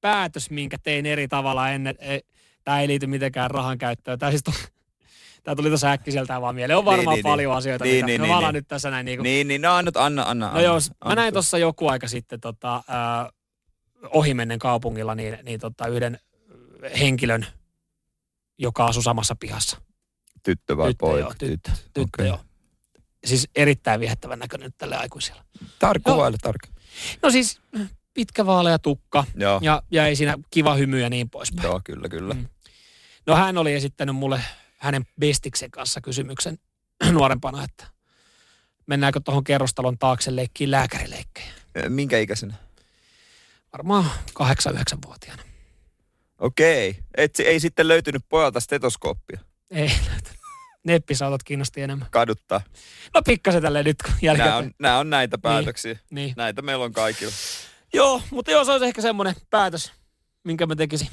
[0.00, 1.94] päätös, minkä tein eri tavalla ennen.
[1.98, 2.20] Ei,
[2.64, 4.18] tää ei liity mitenkään rahan käyttöön.
[4.18, 4.52] Tää, siis to,
[5.44, 6.78] tää tuli tuossa äkkiseltään vaan mieleen.
[6.78, 7.58] On varmaan Niin, niin, paljon niin.
[7.58, 8.52] asioita, Niin, mitä niin, mä niin, niin.
[8.52, 9.04] nyt tässä näin.
[9.06, 10.50] Niinku, Niin, niin, no anna, anna, anna.
[10.52, 13.30] no joo, anna, mä näin tuossa joku aika sitten tota, ää,
[14.10, 16.18] ohimennen kaupungilla niin, niin tota, yhden
[17.00, 17.46] henkilön,
[18.58, 19.80] joka asui samassa pihassa.
[20.42, 21.18] Tyttö vai Tyttö, poika?
[21.20, 21.70] joo, tyttö.
[21.70, 22.26] Tyttö, Okei.
[22.26, 22.40] joo.
[23.24, 25.44] Siis erittäin viehättävän näköinen tälle aikuisella.
[25.64, 26.14] Tar- Joo.
[26.14, 26.82] kuvaile tarkemmin.
[27.22, 27.60] No siis
[28.14, 29.58] pitkä vaalea tukka Joo.
[29.62, 31.66] ja, ja ei siinä kiva hymy ja niin poispäin.
[31.66, 32.34] Joo, kyllä, kyllä.
[32.34, 32.46] Mm.
[33.26, 34.40] No hän oli esittänyt mulle
[34.78, 36.58] hänen bestiksen kanssa kysymyksen
[37.12, 37.86] nuorempana, että
[38.86, 41.46] mennäänkö tuohon kerrostalon taakse leikkiin lääkärileikkejä.
[41.88, 42.54] Minkä ikäisenä?
[43.76, 44.04] Varmaan
[44.42, 45.42] 8-9-vuotiaana.
[46.38, 46.96] Okei.
[47.16, 49.40] Et, ei sitten löytynyt pojalta stetoskooppia.
[49.70, 50.40] Ei löytänyt.
[50.84, 52.08] Neppisautot kiinnosti enemmän.
[52.10, 52.60] Kaduttaa.
[53.14, 54.54] No pikkasen tälleen nyt kun Nämä jälkeen.
[54.54, 55.98] on, nämä on näitä päätöksiä.
[56.10, 56.34] Niin.
[56.36, 57.32] Näitä meillä on kaikilla.
[57.94, 59.92] Joo, mutta joo, se olisi ehkä semmoinen päätös,
[60.44, 61.08] minkä mä tekisin.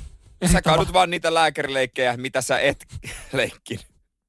[0.52, 2.86] Sä kadut vaan niitä lääkärileikkejä, mitä sä et
[3.34, 3.80] leikkin.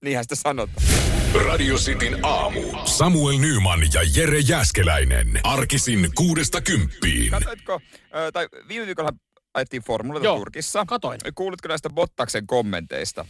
[0.03, 0.87] Niinhän sitä sanotaan.
[1.35, 2.61] Radio Cityn aamu.
[2.85, 5.41] Samuel Nyman ja Jere Jäskeläinen.
[5.43, 7.31] Arkisin kuudesta kymppiin.
[7.31, 7.81] Katoitko,
[8.17, 9.11] ö, tai viime viikolla
[9.55, 10.37] ajettiin Formulata Joo.
[10.39, 10.85] Turkissa.
[10.87, 11.21] Katoin.
[11.35, 13.25] Kuulitko näistä Bottaksen kommenteista?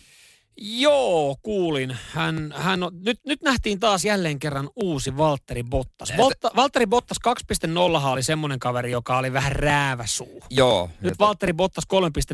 [0.57, 1.97] Joo, kuulin.
[2.13, 6.13] Hän, hän on, nyt, nyt nähtiin taas jälleen kerran uusi Valtteri Bottas.
[6.17, 10.45] Botta, Valtteri Bottas 2.0 oli semmoinen kaveri, joka oli vähän rääväsuu.
[10.51, 10.91] Joo.
[11.01, 11.85] Nyt Valtteri Bottas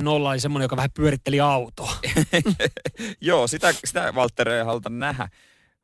[0.01, 1.93] 3.0 oli semmoinen, joka vähän pyöritteli autoa.
[3.21, 5.29] Joo, sitä, sitä Valtteri ei haluta nähdä.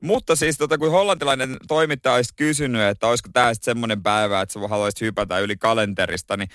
[0.03, 4.53] Mutta siis tota, kun hollantilainen toimittaja olisi kysynyt, että olisiko tämä sitten semmoinen päivä, että
[4.53, 6.49] sä haluaisit hypätä yli kalenterista, niin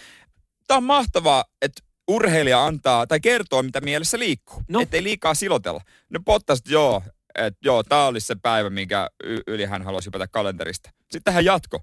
[0.67, 4.61] tämä on mahtavaa, että urheilija antaa tai kertoo, mitä mielessä liikkuu.
[4.69, 4.79] No.
[4.81, 5.81] Että ei liikaa silotella.
[6.09, 7.03] No Bottas, joo,
[7.35, 9.09] että joo, tämä olisi se päivä, minkä
[9.47, 10.89] yli hän haluaisi hypätä kalenterista.
[11.11, 11.79] Sitten hän jatko.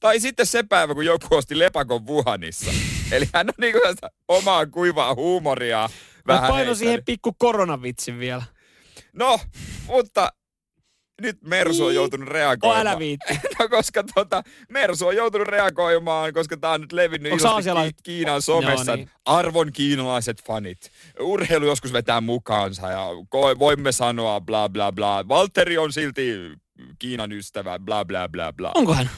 [0.00, 2.70] Tai sitten se päivä, kun joku osti lepakon Wuhanissa.
[3.12, 3.78] Eli hän on niinku
[4.28, 5.88] omaa kuivaa huumoria.
[6.24, 6.78] Mä Vähän heittänyt.
[6.78, 8.42] siihen pikku koronavitsin vielä.
[9.12, 9.40] No,
[9.86, 10.32] mutta
[11.20, 11.94] nyt Mersu on Niin.
[11.94, 12.80] joutunut Oh, reagoimaan.
[12.86, 13.40] älä viitti.
[13.58, 17.96] No, koska tota, Mersu on joutunut reagoimaan, koska tämä on nyt levinnyt aasialaiset?
[17.96, 18.90] Ki- Kiinan somessa.
[18.92, 19.10] Joo, niin.
[19.24, 20.90] Arvon kiinalaiset fanit.
[21.20, 23.06] Urheilu joskus vetää mukaansa ja
[23.58, 25.28] voimme sanoa bla bla bla.
[25.28, 26.32] Valtteri on silti
[26.98, 28.72] Kiinan ystävä, bla bla bla bla.
[28.78, 29.10] Onko hän?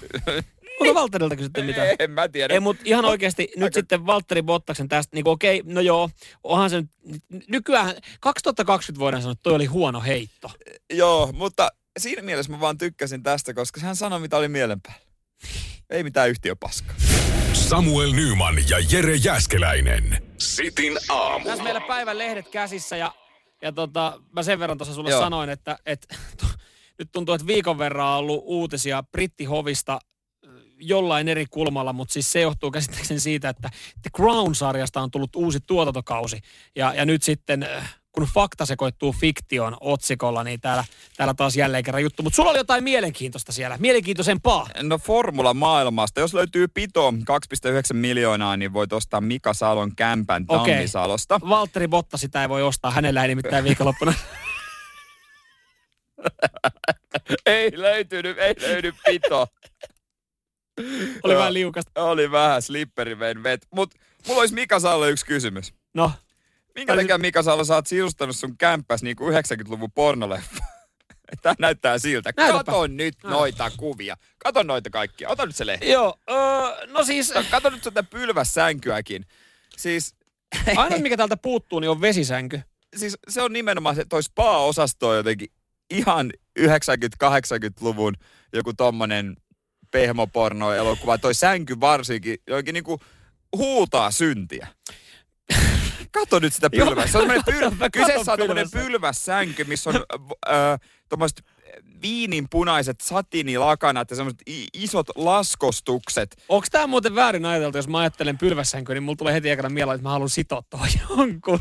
[0.81, 1.89] Onko Valtterilta kysytty mitään?
[1.99, 2.55] En mä tiedä.
[2.55, 6.11] Ei, mutta ihan oikeasti nyt Aika- sitten Valtteri Bottaksen tästä, niin okei, no joo,
[6.45, 10.51] onhan se nyt, nykyään 2020 voidaan sanoa, että toi oli huono heitto.
[10.93, 15.07] Joo, mutta siinä mielessä mä vaan tykkäsin tästä, koska hän sanoi, mitä oli mielen päällä.
[15.91, 16.97] Ei mitään yhtiöpaskaa.
[17.53, 20.23] Samuel Nyman ja Jere Jäskeläinen.
[20.39, 21.45] Sitin aamu.
[21.45, 23.15] Tässä meillä päivän lehdet käsissä ja,
[23.63, 25.21] ja tota, mä sen verran tuossa sulle Joo.
[25.21, 26.15] sanoin, että, että
[26.99, 29.99] nyt tuntuu, että viikon verran on ollut uutisia Brittihovista
[30.83, 33.71] jollain eri kulmalla, mutta siis se johtuu käsittääkseni siitä, että
[34.03, 36.41] The Crown-sarjasta on tullut uusi tuotantokausi.
[36.77, 40.85] Ja, ja nyt sitten, äh, kun fakta sekoittuu fiktion otsikolla, niin täällä,
[41.17, 42.23] täällä taas jälleen kerran juttu.
[42.23, 44.69] Mutta sulla oli jotain mielenkiintoista siellä, mielenkiintoisempaa.
[44.83, 46.21] No formula maailmasta.
[46.21, 47.17] Jos löytyy pito 2,9
[47.93, 50.75] miljoonaa, niin voit ostaa Mika Salon kämpän Okei.
[50.75, 51.41] Tammisalosta.
[51.49, 54.15] Valtteri Botta sitä ei voi ostaa, hänellä ei nimittäin viikonloppuna.
[57.47, 59.47] ei löytynyt, ei löydy pito.
[61.23, 62.05] Oli vähän liukasta.
[62.05, 63.67] Oli vähän slipperi vein vet.
[63.75, 63.95] Mut
[64.27, 65.75] mulla olisi Mika Saalle yksi kysymys.
[65.95, 66.13] No,
[66.75, 70.65] Minkä takia Mika Salo sä oot sisustanut sun kämppäs niin kuin 90-luvun pornoleffa?
[71.43, 72.31] Tää näyttää siltä.
[72.37, 72.65] Näytäpä.
[72.65, 74.17] Kato nyt noita kuvia.
[74.39, 75.29] Kato noita kaikkia.
[75.29, 75.91] Ota nyt se lehti.
[75.91, 79.27] joo, öö, no siis Kato nyt sitä pylvässänkyäkin.
[79.77, 80.15] Siis,
[80.77, 82.61] aina mikä täältä puuttuu, niin on vesisänky.
[82.97, 85.49] siis se on nimenomaan se, toi spa-osasto on jotenkin
[85.91, 88.15] ihan 90-80-luvun
[88.53, 89.37] joku tommonen
[89.91, 91.19] pehmoporno-elokuva.
[91.19, 93.01] Toi sänky varsinkin jotenkin niinku
[93.57, 94.67] huutaa syntiä.
[96.13, 97.13] Kato nyt sitä Joo, pylväs.
[97.13, 99.65] Se on tommonen katon, pyl- mä kyseessä on tommonen pylvässänky.
[99.65, 99.97] missä on
[100.51, 101.43] äh, tommoset
[102.03, 106.37] viininpunaiset satinilakanat ja semmoset i- isot laskostukset.
[106.49, 109.95] Onko tämä muuten väärin ajateltu, jos mä ajattelen pylvässänkyä, niin mulla tulee heti ekana mieleen,
[109.95, 111.61] että mä haluan sitoa tuohon jonkun.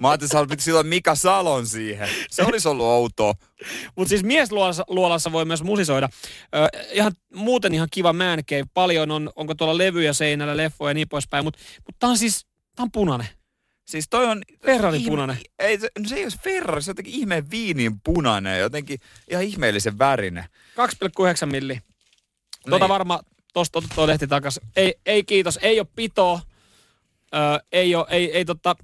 [0.00, 2.08] Mä ajattelin, että sä silloin Mika Salon siihen.
[2.30, 3.34] Se olisi ollut outoa.
[3.96, 6.08] Mutta siis miesluolassa luolassa voi myös musisoida.
[6.54, 8.64] Ö, ihan, muuten ihan kiva man cave.
[8.74, 11.44] Paljon on, onko tuolla levyjä seinällä, leffoja ja niin poispäin.
[11.44, 13.26] Mutta mut tää on siis, tää on punainen.
[13.88, 14.42] Siis toi on...
[14.64, 15.38] Ferrari ihme- punainen.
[15.58, 18.98] Ei, se, no se ei ole Ferrari, se on jotenkin ihmeen viinin punainen, jotenkin
[19.30, 20.44] ihan ihmeellisen värinen.
[21.44, 21.80] 2,9 milli.
[22.68, 22.88] Tuota Niin.
[22.88, 23.20] varma,
[23.52, 24.60] tosta tuo lehti takas.
[24.76, 26.40] Ei, ei kiitos, ei ole pitoa.
[27.34, 28.76] Ö, ei, ole, ei, ei, tota,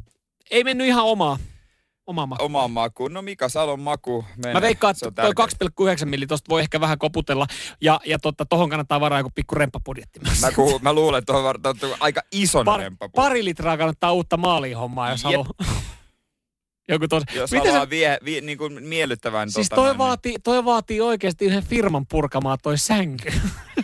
[0.51, 1.39] ei mennyt ihan omaa,
[2.07, 2.47] omaa makuun.
[2.47, 3.13] Omaan makuun.
[3.13, 4.55] No Mika Salon maku menee.
[4.55, 5.95] Mä veikkaan, että toi tärkeää.
[6.01, 7.47] 2,9 milli tosta voi ehkä vähän koputella.
[7.81, 10.21] Ja, ja totta, tohon kannattaa varaa joku pikku remppabudjetti.
[10.41, 13.13] Mä, kuul, mä luulen, että tuohon varmaan aika ison Par, remppapu.
[13.17, 15.33] pari litraa kannattaa uutta maaliin hommaa, jos Jep.
[15.33, 15.84] haluaa.
[16.89, 17.23] Joku tos.
[17.35, 19.51] Jos Miten haluaa se, vie, vie, niin kuin miellyttävän...
[19.51, 23.33] siis tota, toi, noin, vaatii, toi vaatii oikeasti yhden firman purkamaan toi sänky.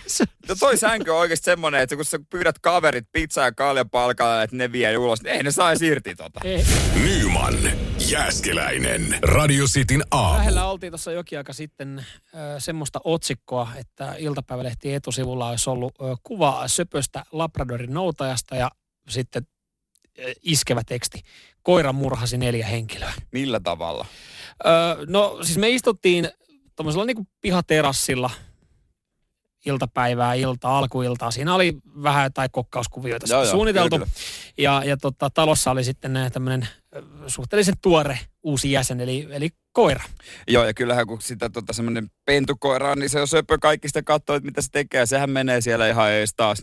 [0.07, 0.49] Se- Niin.
[0.49, 4.43] No toi sänky on oikeasti semmonen, että kun sä pyydät kaverit pizzaa ja kaljan palkalla,
[4.43, 6.41] että ne vie ulos, niin ei ne saisi irti tota.
[6.45, 6.65] Ei,
[7.05, 7.55] Nyman,
[8.11, 9.19] Jääskeläinen.
[9.23, 10.39] Radio Cityn aamu.
[10.39, 16.19] Lähellä oltiin tuossa jokin aika sitten äh, semmoista otsikkoa, että iltapäivälehti etusivulla olisi ollut äh,
[16.23, 18.71] kuva söpöstä Labradorin noutajasta ja
[19.09, 19.47] sitten
[20.43, 21.23] iskevä teksti.
[21.63, 23.13] Koira murhasi neljä henkilöä.
[23.33, 24.07] Millä tavalla?
[24.67, 24.73] Öö,
[25.09, 26.29] no siis me istuttiin
[26.77, 28.31] tuommoisella niinku pihaterassilla
[29.67, 31.31] iltapäivää, iltaa, alkuiltaa.
[31.31, 33.97] Siinä oli vähän jotain kokkauskuvioita Joo, joo, suunniteltu.
[33.97, 34.11] kyllä,
[34.59, 36.69] Ja, ja tota, talossa oli sitten tämmöinen
[37.27, 40.05] suhteellisen tuore uusi jäsen, eli, eli koira.
[40.49, 44.03] Joo, ja kyllähän kun sitä tota, semmoinen pentukoira on, niin se on söpö kaikki sitä
[44.03, 45.07] katsoo, että mitä se tekee.
[45.07, 46.63] Sehän menee siellä ihan ees taas.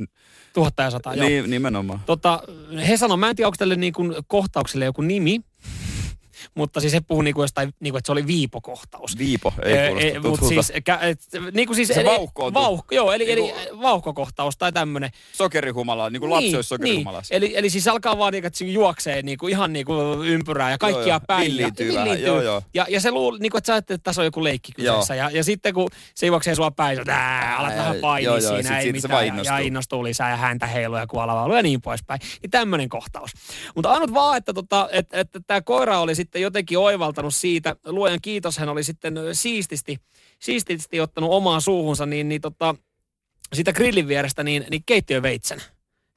[0.53, 1.27] Tuhatta ja sata, joo.
[1.27, 1.99] Niin, nimenomaan.
[2.05, 2.43] Tota,
[2.87, 5.41] he sanoo, mä en tiedä, onko tälle niin kuin kohtaukselle joku nimi,
[6.55, 9.17] mutta siis he puhuu niin kuin jostain, niin kuin, että se oli viipokohtaus.
[9.17, 11.19] Viipo, ei kuulosta ee, mut siis, kä, et,
[11.53, 15.09] niin kuin siis, Se eli- vauhko on vauhko, joo, eli, eli Niinku- vauhkokohtaus tai tämmöinen.
[15.33, 17.33] Sokerihumala, niin kuin lapsi olisi sokerihumalassa.
[17.33, 17.43] Niin.
[17.43, 19.93] Eli, eli siis alkaa vaan, niinku, että se juoksee niinku, ihan niinku
[20.25, 21.19] ympyrää ja kaikkia Joo, joo.
[21.27, 21.45] päin.
[21.45, 22.61] Villiintyy ja, vähän, joo, joo.
[22.73, 25.15] Ja, ja se luuli, niinku, että sä ajattelet, että tässä on joku leikki kyseessä.
[25.15, 28.81] Ja, ja sitten kun se juoksee sua päin, sä alat vähän painia joo, joo, siinä,
[28.81, 29.37] sit ei se mitään.
[29.37, 30.03] ja, ja innostuu.
[30.03, 32.19] lisää ja häntä heiluu ja kuolava ja niin poispäin.
[32.41, 33.31] Niin tämmöinen kohtaus.
[33.75, 38.19] Mutta ainut vaan, että tota, et, et, tämä koira oli sitten jotenkin oivaltanut siitä, luojan
[38.21, 39.97] kiitos, hän oli sitten siististi,
[40.39, 42.75] siististi ottanut omaan suuhunsa, niin, niin tota,
[43.53, 45.61] siitä grillin vierestä niin, niin keittiöveitsen.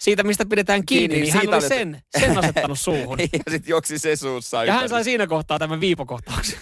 [0.00, 3.18] Siitä, mistä pidetään kiinni, niin, niin hän oli sen, sen asettanut suuhun.
[3.20, 4.88] ja sitten juoksi se suussa Ja hän ympäri.
[4.88, 6.58] sai siinä kohtaa tämän viipokohtauksen.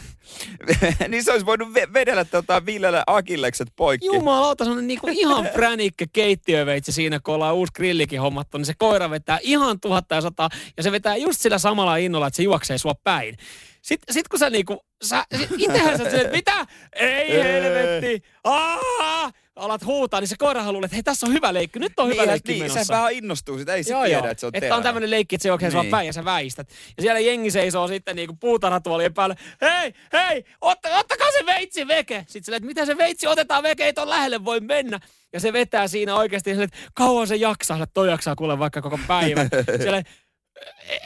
[1.08, 4.06] niin se olisi voinut ve- vedellä tota Villelle akillekset poikki.
[4.06, 9.10] Jumalauta, semmonen niinku ihan pränikkä keittiöveitsi siinä, kun ollaan uusi grillikin hommattu, niin se koira
[9.10, 12.78] vetää ihan tuhatta ja sata, ja se vetää just sillä samalla innolla, että se juoksee
[12.78, 13.36] sua päin.
[13.82, 15.24] Sitten sit kun sä niinku, sä,
[15.58, 16.66] itsehän sä että mitä?
[16.92, 18.22] Ei helvetti!
[18.44, 19.30] Aa!
[19.58, 22.22] Alat huutaa, niin se koira haluaa, että hei tässä on hyvä leikki, nyt on hyvä
[22.22, 22.84] niin, leikki niin, menossa.
[22.84, 24.26] se vähän innostuu sitä, ei se Joo, tiedä, joo.
[24.30, 25.90] että se on että on tämmöinen leikki, että se sua Niin.
[25.90, 26.68] päin ja sä väistät.
[26.96, 29.36] Ja siellä jengi seisoo sitten niinku puutarhatuolien päällä.
[29.60, 32.18] Hei, hei, otta, ottakaa se veitsi veke.
[32.18, 35.00] Sitten silleen, että mitä se veitsi otetaan veke, ei ton lähelle voi mennä.
[35.32, 37.76] Ja se vetää siinä oikeasti että kauan se jaksaa.
[37.76, 39.48] Sillä toi jaksaa kuule vaikka koko päivän.
[39.82, 40.04] Silleen,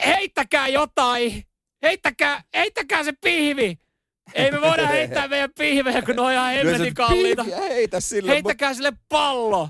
[0.05, 1.43] heittäkää jotain.
[1.83, 3.77] Heittäkää, heittäkää se pihvi.
[4.33, 7.43] Ei me voida heittää meidän pihvejä, kun ne on ihan hemmetin kalliita.
[7.43, 8.31] Heitä sille.
[8.31, 9.69] Heittäkää sille pallo.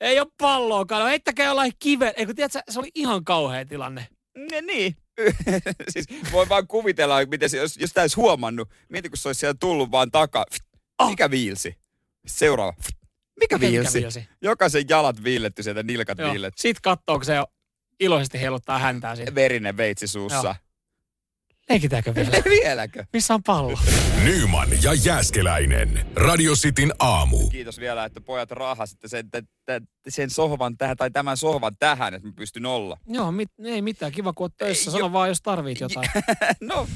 [0.00, 1.00] Ei ole palloakaan.
[1.02, 2.12] No, heittäkää jollain kiven.
[2.16, 4.08] Eikö tiedätkö, se oli ihan kauhea tilanne.
[4.50, 4.96] Ne, niin.
[5.92, 8.68] siis voi vaan kuvitella, miten se, jos, jos tämä olisi huomannut.
[8.88, 10.44] Mieti, kun se olisi siellä tullut vaan takaa.
[11.08, 11.76] Mikä viilsi?
[12.26, 12.72] Seuraava.
[13.40, 13.98] Mikä, Mikä viilsi?
[13.98, 14.28] viilsi?
[14.42, 16.30] Jokaisen jalat viilletty sieltä, nilkat Joo.
[16.32, 16.60] viilletty.
[16.60, 17.46] Sitten katsoo, kun se jo
[18.00, 19.34] iloisesti heiluttaa häntää siinä.
[19.34, 20.54] Verinen veitsi suussa.
[21.70, 22.30] Leikitäänkö vielä?
[22.44, 23.04] Vieläkö?
[23.12, 23.78] Missä on pallo?
[24.24, 26.06] Nyman ja Jääskeläinen.
[26.16, 27.48] Radio Cityn aamu.
[27.48, 32.14] Kiitos vielä, että pojat rahasitte sen, t- t- sen sohvan tähän tai tämän sohvan tähän,
[32.14, 32.96] että mä pystyn olla.
[33.06, 34.12] Joo, mit, ei mitään.
[34.12, 34.90] Kiva, kun oot töissä.
[34.90, 36.10] Ei, Sano jo- vaan, jos tarvit jotain.
[36.60, 36.88] no,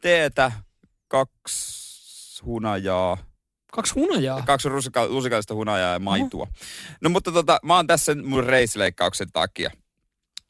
[0.00, 0.52] teetä,
[1.08, 3.16] kaksi hunajaa,
[3.72, 4.42] Kaksi hunajaa?
[4.42, 6.42] Kaksi rusika, lusikallista hunajaa ja maitua.
[6.42, 6.96] Uh-huh.
[7.00, 9.70] No mutta tota, mä oon tässä mun reisileikkauksen takia.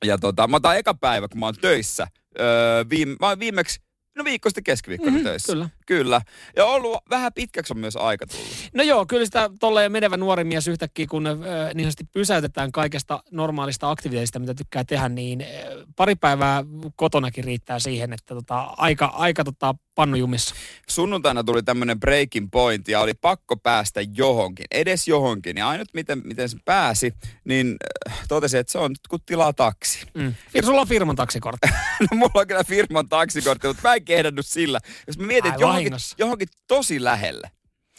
[0.04, 2.06] Ja tota, mä otan eka päivä, kun mä oon töissä.
[2.38, 3.80] Öö, viime, mä viimeksi
[4.16, 5.52] No viikko sitten keskiviikkona mm-hmm, töissä.
[5.52, 5.68] Kyllä.
[5.90, 6.20] Kyllä.
[6.56, 8.46] Ja ollut vähän pitkäksi on myös aika tullut.
[8.74, 11.34] No joo, kyllä sitä tolleen menevä nuori mies yhtäkkiä, kun äh,
[11.74, 15.48] niin sanotusti pysäytetään kaikesta normaalista aktiviteetista, mitä tykkää tehdä, niin äh,
[15.96, 16.64] pari päivää
[16.96, 20.54] kotonakin riittää siihen, että tota, aika, aika tota, pannujumissa.
[20.88, 25.56] Sunnuntaina tuli tämmöinen breaking point ja oli pakko päästä johonkin, edes johonkin.
[25.56, 27.76] Ja ainut miten, miten se pääsi, niin
[28.08, 30.06] äh, totesi, että se on nyt kun tilaa taksi.
[30.14, 30.34] Mm.
[30.64, 31.68] Sulla on firman taksikortti.
[32.10, 34.78] no mulla on kyllä firman taksikortti, mutta mä en kehdannut sillä.
[35.06, 37.50] Jos mä mietin, että johonkin, johonkin tosi lähelle.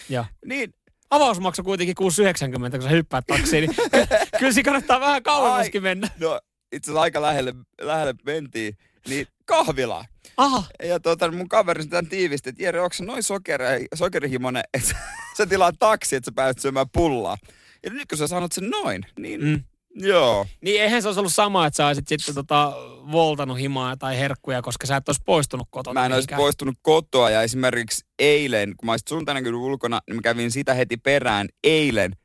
[0.10, 0.26] Ja.
[0.46, 0.74] Niin
[1.12, 3.76] Avaus maksoi kuitenkin 6,90, kun sä hyppäät taksiin, niin
[4.39, 6.10] kyllä siinä kannattaa vähän kauemmaskin mennä.
[6.20, 6.39] No
[6.72, 10.06] itse asiassa aika lähelle, lähelle mentiin, niin kahvila.
[10.38, 10.63] Aha.
[10.84, 14.96] Ja tuota, mun kaveri tämän tiivisti, että Jere, onko noin sokeri, sokerihimonen, että
[15.38, 17.38] sä tilaat taksi, että sä pääset syömään pullaa.
[17.84, 19.63] Ja nyt kun sä sanot sen noin, niin mm.
[19.95, 20.45] Joo.
[20.62, 22.73] Niin eihän se olisi ollut sama, että sä olisit sitten tota
[23.12, 26.01] voltanut himaa tai herkkuja, koska sä et olisi poistunut kotona.
[26.01, 30.21] Mä en olisi poistunut kotoa ja esimerkiksi eilen, kun mä olisin sunnuntaina ulkona, niin mä
[30.21, 32.15] kävin sitä heti perään eilen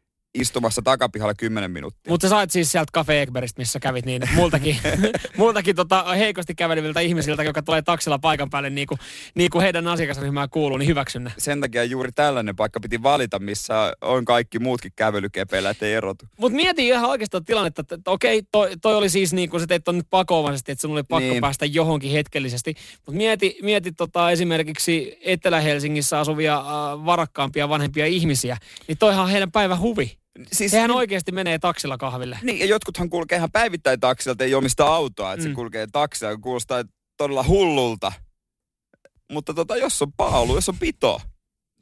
[0.41, 2.11] istumassa takapihalla 10 minuuttia.
[2.11, 4.77] Mutta sä sait siis sieltä Cafe Egberistä, missä kävit niin, että multakin,
[5.39, 8.99] multakin tota heikosti käveleviltä ihmisiltä, joka tulee taksilla paikan päälle niin kuin,
[9.35, 11.33] niin kuin heidän asiakasryhmään kuuluu, niin hyväksyn ne.
[11.39, 16.25] Sen takia juuri tällainen paikka piti valita, missä on kaikki muutkin kävelykepeillä, ettei erotu.
[16.41, 19.67] Mutta mieti ihan oikeastaan tilannetta, että, että okei, toi, toi, oli siis niin kuin se
[19.67, 21.41] teit on nyt pakovaisesti, että sun oli pakko niin.
[21.41, 22.75] päästä johonkin hetkellisesti.
[23.07, 26.65] Mutta mieti, mieti tota esimerkiksi Etelä-Helsingissä asuvia äh,
[27.05, 28.57] varakkaampia vanhempia ihmisiä,
[28.89, 30.19] niin toihan on heidän päivä huvi.
[30.53, 32.39] Siis, Sehän niin, oikeasti menee taksilla kahville.
[32.43, 35.51] Niin, ja jotkuthan kulkee ihan päivittäin taksilta, ei omista autoa, että mm.
[35.51, 36.85] se kulkee taksilla, kuulostaa
[37.17, 38.13] todella hullulta.
[39.33, 41.21] Mutta tota, jos on paalu, jos on pito,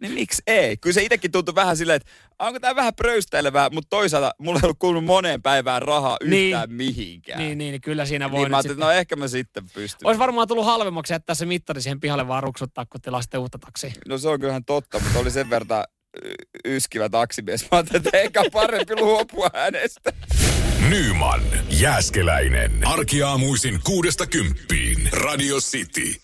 [0.01, 0.77] niin miksi ei?
[0.77, 4.65] Kyllä se itsekin tuntui vähän silleen, että onko tämä vähän pröystäilevää, mutta toisaalta mulla ei
[4.65, 7.39] ollut kuulunut moneen päivään rahaa yhtään niin, mihinkään.
[7.39, 8.79] Niin, niin, kyllä siinä voi niin mä sitten...
[8.79, 10.07] no ehkä mä sitten pystyn.
[10.07, 13.59] Olisi varmaan tullut halvemmaksi jättää se mittari siihen pihalle vaan ruksuttaa, kun tilaa sitten uutta
[13.59, 13.91] taksia.
[14.09, 15.85] No se on kyllähän totta, mutta oli sen verran
[16.65, 17.63] yskivä taksimies.
[17.63, 20.13] Mä ajattelin, että eikä parempi luopua hänestä.
[20.89, 22.71] Nyman, Jääskeläinen.
[22.85, 25.09] Arkiaamuisin kuudesta kymppiin.
[25.13, 26.24] Radio City.